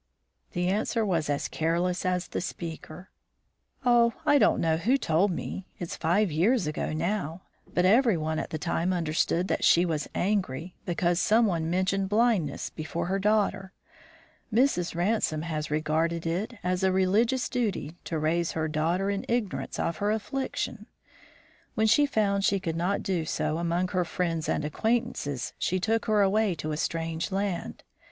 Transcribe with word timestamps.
The 0.53 0.67
answer 0.67 1.05
was 1.05 1.29
as 1.29 1.47
careless 1.47 2.07
as 2.07 2.29
the 2.29 2.41
speaker. 2.41 3.11
"Oh, 3.85 4.13
I 4.25 4.39
don't 4.39 4.59
know 4.59 4.77
who 4.77 4.97
told 4.97 5.29
me. 5.29 5.67
It's 5.77 5.95
five 5.95 6.31
years 6.31 6.65
ago 6.65 6.91
now, 6.91 7.43
but 7.71 7.85
every 7.85 8.17
one 8.17 8.39
at 8.39 8.49
the 8.49 8.57
time 8.57 8.93
understood 8.93 9.47
that 9.49 9.63
she 9.63 9.85
was 9.85 10.09
angry, 10.15 10.73
because 10.87 11.19
some 11.19 11.45
one 11.45 11.69
mentioned 11.69 12.09
blindness 12.09 12.71
before 12.71 13.05
her 13.05 13.19
daughter. 13.19 13.73
Mrs. 14.51 14.95
Ransome 14.95 15.43
had 15.43 15.69
regarded 15.69 16.25
it 16.25 16.55
as 16.63 16.81
a 16.83 16.91
religious 16.91 17.47
duty 17.47 17.95
to 18.05 18.17
raise 18.17 18.53
her 18.53 18.67
daughter 18.67 19.11
in 19.11 19.23
ignorance 19.29 19.77
of 19.77 19.97
her 19.97 20.09
affliction. 20.09 20.87
When 21.75 21.85
she 21.85 22.07
found 22.07 22.43
she 22.43 22.59
could 22.59 22.75
not 22.75 23.03
do 23.03 23.23
so 23.23 23.59
among 23.59 23.89
her 23.89 24.03
friends 24.03 24.49
and 24.49 24.65
acquaintances, 24.65 25.53
she 25.59 25.79
took 25.79 26.05
her 26.07 26.23
away 26.23 26.55
to 26.55 26.71
a 26.71 26.75
strange 26.77 27.31
land. 27.31 27.83